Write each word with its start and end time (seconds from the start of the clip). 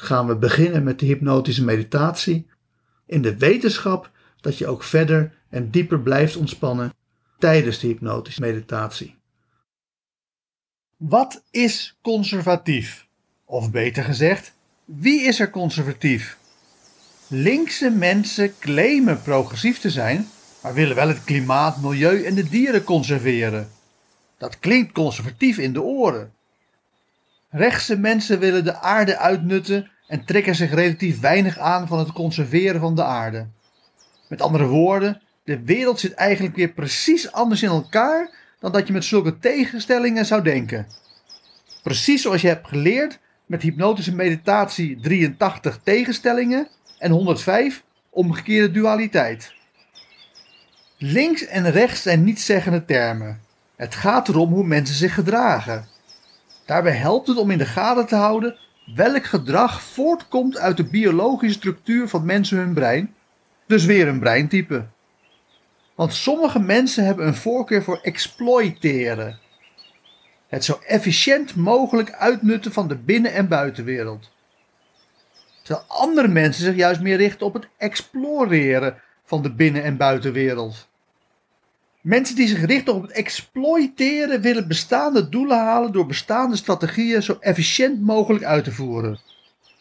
gaan 0.00 0.26
we 0.26 0.36
beginnen 0.36 0.82
met 0.82 0.98
de 0.98 1.06
hypnotische 1.06 1.64
meditatie 1.64 2.46
in 3.06 3.22
de 3.22 3.36
wetenschap 3.36 4.10
dat 4.40 4.58
je 4.58 4.66
ook 4.66 4.82
verder 4.82 5.32
en 5.48 5.70
dieper 5.70 6.00
blijft 6.00 6.36
ontspannen 6.36 6.92
tijdens 7.38 7.78
de 7.78 7.86
hypnotische 7.86 8.40
meditatie. 8.40 9.16
Wat 10.96 11.44
is 11.50 11.98
conservatief? 12.02 13.08
Of 13.44 13.70
beter 13.70 14.04
gezegd, 14.04 14.54
wie 14.84 15.22
is 15.22 15.40
er 15.40 15.50
conservatief? 15.50 16.38
Linkse 17.26 17.90
mensen 17.90 18.58
claimen 18.58 19.22
progressief 19.22 19.78
te 19.78 19.90
zijn, 19.90 20.28
maar 20.62 20.74
willen 20.74 20.96
wel 20.96 21.08
het 21.08 21.24
klimaat, 21.24 21.82
milieu 21.82 22.24
en 22.24 22.34
de 22.34 22.48
dieren 22.48 22.84
conserveren. 22.84 23.70
Dat 24.38 24.58
klinkt 24.58 24.92
conservatief 24.92 25.58
in 25.58 25.72
de 25.72 25.82
oren. 25.82 26.32
Rechtse 27.50 27.98
mensen 27.98 28.38
willen 28.38 28.64
de 28.64 28.80
aarde 28.80 29.18
uitnutten 29.18 29.90
en 30.06 30.24
trekken 30.24 30.54
zich 30.54 30.74
relatief 30.74 31.20
weinig 31.20 31.58
aan 31.58 31.86
van 31.86 31.98
het 31.98 32.12
conserveren 32.12 32.80
van 32.80 32.94
de 32.94 33.04
aarde. 33.04 33.46
Met 34.28 34.42
andere 34.42 34.66
woorden, 34.66 35.22
de 35.44 35.64
wereld 35.64 36.00
zit 36.00 36.14
eigenlijk 36.14 36.56
weer 36.56 36.72
precies 36.72 37.32
anders 37.32 37.62
in 37.62 37.68
elkaar 37.68 38.30
dan 38.58 38.72
dat 38.72 38.86
je 38.86 38.92
met 38.92 39.04
zulke 39.04 39.38
tegenstellingen 39.38 40.26
zou 40.26 40.42
denken. 40.42 40.86
Precies 41.82 42.22
zoals 42.22 42.40
je 42.40 42.48
hebt 42.48 42.68
geleerd 42.68 43.18
met 43.46 43.62
hypnotische 43.62 44.14
meditatie 44.14 45.00
83 45.00 45.80
tegenstellingen 45.82 46.68
en 46.98 47.10
105 47.10 47.84
omgekeerde 48.10 48.70
dualiteit. 48.70 49.54
Links 50.98 51.46
en 51.46 51.70
rechts 51.70 52.02
zijn 52.02 52.24
niet-zeggende 52.24 52.84
termen. 52.84 53.40
Het 53.76 53.94
gaat 53.94 54.28
erom 54.28 54.52
hoe 54.52 54.66
mensen 54.66 54.96
zich 54.96 55.14
gedragen. 55.14 55.88
Daarbij 56.70 56.92
helpt 56.92 57.26
het 57.26 57.36
om 57.36 57.50
in 57.50 57.58
de 57.58 57.66
gaten 57.66 58.06
te 58.06 58.14
houden 58.14 58.56
welk 58.94 59.24
gedrag 59.24 59.82
voortkomt 59.82 60.58
uit 60.58 60.76
de 60.76 60.84
biologische 60.84 61.58
structuur 61.58 62.08
van 62.08 62.24
mensen 62.24 62.56
hun 62.56 62.74
brein, 62.74 63.14
dus 63.66 63.84
weer 63.84 64.08
een 64.08 64.18
breintype. 64.20 64.86
Want 65.94 66.14
sommige 66.14 66.58
mensen 66.58 67.04
hebben 67.04 67.26
een 67.26 67.34
voorkeur 67.34 67.82
voor 67.82 68.00
exploiteren. 68.02 69.38
Het 70.48 70.64
zo 70.64 70.80
efficiënt 70.86 71.56
mogelijk 71.56 72.12
uitnutten 72.12 72.72
van 72.72 72.88
de 72.88 72.96
binnen- 72.96 73.32
en 73.32 73.48
buitenwereld. 73.48 74.30
Terwijl 75.62 75.86
andere 75.88 76.28
mensen 76.28 76.64
zich 76.64 76.76
juist 76.76 77.00
meer 77.00 77.16
richten 77.16 77.46
op 77.46 77.54
het 77.54 77.68
exploreren 77.76 79.00
van 79.24 79.42
de 79.42 79.52
binnen- 79.52 79.84
en 79.84 79.96
buitenwereld. 79.96 80.89
Mensen 82.00 82.36
die 82.36 82.48
zich 82.48 82.64
richten 82.64 82.94
op 82.94 83.02
het 83.02 83.10
exploiteren 83.10 84.40
willen 84.40 84.68
bestaande 84.68 85.28
doelen 85.28 85.58
halen 85.58 85.92
door 85.92 86.06
bestaande 86.06 86.56
strategieën 86.56 87.22
zo 87.22 87.36
efficiënt 87.40 88.00
mogelijk 88.00 88.44
uit 88.44 88.64
te 88.64 88.72
voeren. 88.72 89.20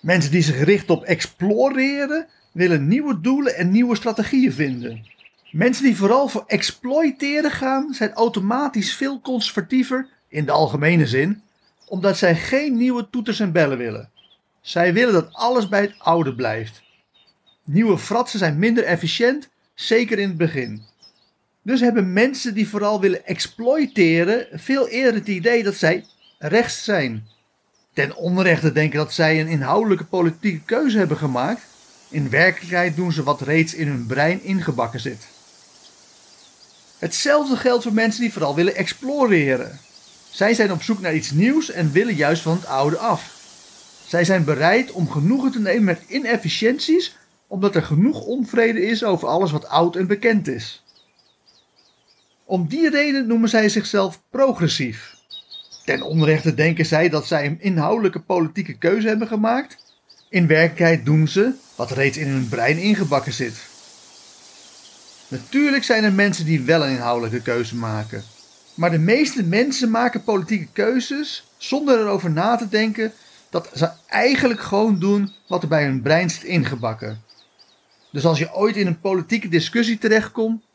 Mensen 0.00 0.30
die 0.30 0.42
zich 0.42 0.64
richten 0.64 0.94
op 0.94 1.04
exploreren 1.04 2.26
willen 2.52 2.88
nieuwe 2.88 3.20
doelen 3.20 3.56
en 3.56 3.70
nieuwe 3.70 3.96
strategieën 3.96 4.52
vinden. 4.52 5.06
Mensen 5.50 5.84
die 5.84 5.96
vooral 5.96 6.28
voor 6.28 6.44
exploiteren 6.46 7.50
gaan 7.50 7.94
zijn 7.94 8.12
automatisch 8.12 8.94
veel 8.94 9.20
conservatiever 9.20 10.08
in 10.28 10.44
de 10.44 10.52
algemene 10.52 11.06
zin, 11.06 11.42
omdat 11.86 12.18
zij 12.18 12.36
geen 12.36 12.76
nieuwe 12.76 13.08
toeters 13.10 13.40
en 13.40 13.52
bellen 13.52 13.78
willen. 13.78 14.10
Zij 14.60 14.92
willen 14.92 15.12
dat 15.12 15.32
alles 15.32 15.68
bij 15.68 15.80
het 15.80 15.94
oude 15.98 16.34
blijft. 16.34 16.82
Nieuwe 17.64 17.98
fratsen 17.98 18.38
zijn 18.38 18.58
minder 18.58 18.84
efficiënt, 18.84 19.48
zeker 19.74 20.18
in 20.18 20.28
het 20.28 20.36
begin. 20.36 20.82
Dus 21.62 21.80
hebben 21.80 22.12
mensen 22.12 22.54
die 22.54 22.68
vooral 22.68 23.00
willen 23.00 23.26
exploiteren 23.26 24.46
veel 24.52 24.88
eerder 24.88 25.14
het 25.14 25.28
idee 25.28 25.62
dat 25.62 25.74
zij 25.74 26.04
rechts 26.38 26.84
zijn. 26.84 27.26
Ten 27.92 28.16
onrechte 28.16 28.72
denken 28.72 28.98
dat 28.98 29.12
zij 29.12 29.40
een 29.40 29.48
inhoudelijke 29.48 30.04
politieke 30.04 30.64
keuze 30.64 30.98
hebben 30.98 31.16
gemaakt, 31.16 31.62
In 32.08 32.30
werkelijkheid 32.30 32.96
doen 32.96 33.12
ze 33.12 33.22
wat 33.22 33.40
reeds 33.40 33.74
in 33.74 33.88
hun 33.88 34.06
brein 34.06 34.42
ingebakken 34.42 35.00
zit. 35.00 35.26
Hetzelfde 36.98 37.56
geldt 37.56 37.82
voor 37.82 37.92
mensen 37.92 38.20
die 38.20 38.32
vooral 38.32 38.54
willen 38.54 38.74
exploreren. 38.74 39.78
Zij 40.30 40.54
zijn 40.54 40.72
op 40.72 40.82
zoek 40.82 41.00
naar 41.00 41.14
iets 41.14 41.30
nieuws 41.30 41.70
en 41.70 41.92
willen 41.92 42.14
juist 42.14 42.42
van 42.42 42.52
het 42.52 42.66
oude 42.66 42.98
af. 42.98 43.38
Zij 44.06 44.24
zijn 44.24 44.44
bereid 44.44 44.92
om 44.92 45.10
genoegen 45.10 45.50
te 45.50 45.60
nemen 45.60 45.84
met 45.84 46.02
inefficiënties, 46.06 47.16
omdat 47.46 47.74
er 47.74 47.82
genoeg 47.82 48.20
onvrede 48.20 48.86
is 48.86 49.04
over 49.04 49.28
alles 49.28 49.50
wat 49.50 49.68
oud 49.68 49.96
en 49.96 50.06
bekend 50.06 50.48
is. 50.48 50.82
Om 52.50 52.66
die 52.68 52.90
reden 52.90 53.26
noemen 53.26 53.48
zij 53.48 53.68
zichzelf 53.68 54.22
progressief. 54.30 55.14
Ten 55.84 56.02
onrechte 56.02 56.54
denken 56.54 56.86
zij 56.86 57.08
dat 57.08 57.26
zij 57.26 57.46
een 57.46 57.60
inhoudelijke 57.60 58.20
politieke 58.20 58.78
keuze 58.78 59.08
hebben 59.08 59.28
gemaakt. 59.28 59.76
In 60.28 60.46
werkelijkheid 60.46 61.04
doen 61.04 61.28
ze 61.28 61.52
wat 61.76 61.90
reeds 61.90 62.16
in 62.16 62.28
hun 62.28 62.48
brein 62.48 62.78
ingebakken 62.78 63.32
zit. 63.32 63.54
Natuurlijk 65.28 65.84
zijn 65.84 66.04
er 66.04 66.12
mensen 66.12 66.44
die 66.44 66.60
wel 66.60 66.84
een 66.84 66.90
inhoudelijke 66.90 67.42
keuze 67.42 67.76
maken. 67.76 68.22
Maar 68.74 68.90
de 68.90 68.98
meeste 68.98 69.42
mensen 69.42 69.90
maken 69.90 70.24
politieke 70.24 70.68
keuzes 70.72 71.44
zonder 71.56 71.98
erover 71.98 72.30
na 72.30 72.56
te 72.56 72.68
denken 72.68 73.12
dat 73.50 73.70
ze 73.74 73.90
eigenlijk 74.06 74.60
gewoon 74.60 74.98
doen 74.98 75.32
wat 75.48 75.62
er 75.62 75.68
bij 75.68 75.84
hun 75.84 76.02
brein 76.02 76.30
zit 76.30 76.44
ingebakken. 76.44 77.22
Dus 78.12 78.24
als 78.24 78.38
je 78.38 78.54
ooit 78.54 78.76
in 78.76 78.86
een 78.86 79.00
politieke 79.00 79.48
discussie 79.48 79.98
terechtkomt, 79.98 80.68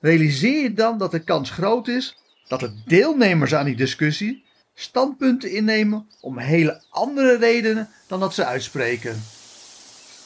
realiseer 0.00 0.62
je 0.62 0.74
dan 0.74 0.98
dat 0.98 1.10
de 1.10 1.18
kans 1.18 1.50
groot 1.50 1.88
is 1.88 2.16
dat 2.48 2.60
de 2.60 2.72
deelnemers 2.84 3.54
aan 3.54 3.64
die 3.64 3.76
discussie 3.76 4.44
standpunten 4.74 5.50
innemen 5.52 6.08
om 6.20 6.38
hele 6.38 6.82
andere 6.90 7.36
redenen 7.36 7.88
dan 8.06 8.20
dat 8.20 8.34
ze 8.34 8.44
uitspreken. 8.44 9.22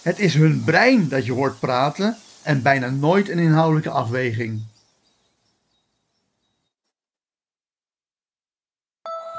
Het 0.02 0.19
is 0.19 0.34
hun 0.34 0.64
brein 0.64 1.08
dat 1.08 1.26
je 1.26 1.32
hoort 1.32 1.60
praten 1.60 2.16
en 2.42 2.62
bijna 2.62 2.90
nooit 2.90 3.28
een 3.28 3.38
inhoudelijke 3.38 3.90
afweging. 3.90 4.62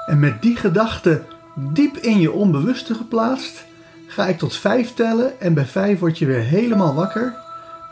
En 0.06 0.20
met 0.20 0.42
die 0.42 0.56
gedachte 0.56 1.26
diep 1.56 1.98
in 1.98 2.20
je 2.20 2.32
onbewuste 2.32 2.94
geplaatst, 2.94 3.66
ga 4.08 4.28
ik 4.28 4.38
tot 4.38 4.56
vijf 4.56 4.94
tellen 4.94 5.42
en 5.42 5.54
bij 5.54 5.66
vijf 5.66 6.00
word 6.00 6.18
je 6.18 6.26
weer 6.26 6.44
helemaal 6.44 6.94
wakker 6.94 7.43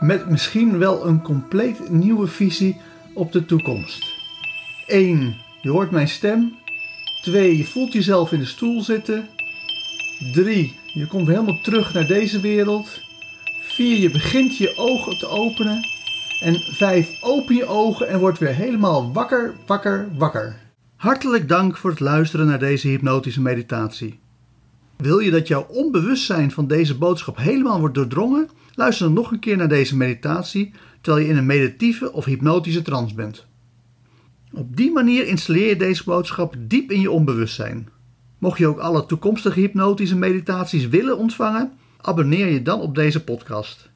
met 0.02 0.28
misschien 0.30 0.78
wel 0.78 1.06
een 1.06 1.22
compleet 1.22 1.90
nieuwe 1.90 2.26
visie 2.26 2.80
op 3.14 3.32
de 3.32 3.44
toekomst. 3.44 4.04
1. 4.86 5.36
Je 5.60 5.70
hoort 5.70 5.90
mijn 5.90 6.08
stem. 6.08 6.54
2. 7.22 7.56
Je 7.56 7.64
voelt 7.64 7.92
jezelf 7.92 8.32
in 8.32 8.38
de 8.38 8.44
stoel 8.44 8.82
zitten. 8.82 9.28
3. 10.32 10.80
Je 10.94 11.06
komt 11.06 11.26
helemaal 11.26 11.60
terug 11.62 11.94
naar 11.94 12.06
deze 12.06 12.40
wereld. 12.40 13.00
4. 13.62 13.98
Je 13.98 14.10
begint 14.10 14.56
je 14.56 14.76
ogen 14.76 15.18
te 15.18 15.26
openen. 15.26 15.80
En 16.40 16.54
5. 16.54 17.08
Open 17.20 17.54
je 17.54 17.66
ogen 17.66 18.08
en 18.08 18.18
word 18.18 18.38
weer 18.38 18.54
helemaal 18.54 19.12
wakker, 19.12 19.54
wakker, 19.66 20.08
wakker. 20.18 20.56
Hartelijk 20.96 21.48
dank 21.48 21.76
voor 21.76 21.90
het 21.90 22.00
luisteren 22.00 22.46
naar 22.46 22.58
deze 22.58 22.88
hypnotische 22.88 23.40
meditatie. 23.40 24.21
Wil 25.02 25.18
je 25.18 25.30
dat 25.30 25.48
jouw 25.48 25.66
onbewustzijn 25.68 26.50
van 26.50 26.66
deze 26.66 26.98
boodschap 26.98 27.36
helemaal 27.36 27.78
wordt 27.78 27.94
doordrongen? 27.94 28.48
Luister 28.74 29.06
dan 29.06 29.14
nog 29.14 29.30
een 29.30 29.38
keer 29.38 29.56
naar 29.56 29.68
deze 29.68 29.96
meditatie 29.96 30.72
terwijl 31.00 31.24
je 31.24 31.30
in 31.30 31.38
een 31.38 31.46
meditieve 31.46 32.12
of 32.12 32.24
hypnotische 32.24 32.82
trance 32.82 33.14
bent. 33.14 33.46
Op 34.52 34.76
die 34.76 34.92
manier 34.92 35.26
installeer 35.26 35.68
je 35.68 35.76
deze 35.76 36.04
boodschap 36.04 36.54
diep 36.58 36.90
in 36.90 37.00
je 37.00 37.10
onbewustzijn. 37.10 37.88
Mocht 38.38 38.58
je 38.58 38.66
ook 38.66 38.78
alle 38.78 39.06
toekomstige 39.06 39.60
hypnotische 39.60 40.16
meditaties 40.16 40.88
willen 40.88 41.18
ontvangen, 41.18 41.72
abonneer 42.00 42.46
je 42.46 42.62
dan 42.62 42.80
op 42.80 42.94
deze 42.94 43.24
podcast. 43.24 43.90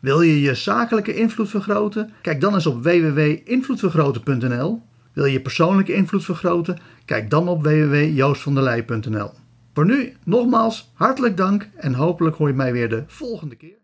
Wil 0.00 0.20
je 0.20 0.40
je 0.40 0.54
zakelijke 0.54 1.14
invloed 1.14 1.48
vergroten? 1.48 2.12
Kijk 2.22 2.40
dan 2.40 2.54
eens 2.54 2.66
op 2.66 2.82
www.invloedvergroten.nl. 2.82 4.82
Wil 5.12 5.24
je 5.24 5.40
persoonlijke 5.40 5.94
invloed 5.94 6.24
vergroten? 6.24 6.78
Kijk 7.04 7.30
dan 7.30 7.48
op 7.48 7.62
www.joostvanderlei.nl. 7.62 9.30
Voor 9.74 9.86
nu 9.86 10.16
nogmaals 10.24 10.90
hartelijk 10.94 11.36
dank 11.36 11.68
en 11.76 11.94
hopelijk 11.94 12.36
hoor 12.36 12.48
je 12.48 12.54
mij 12.54 12.72
weer 12.72 12.88
de 12.88 13.04
volgende 13.06 13.56
keer. 13.56 13.83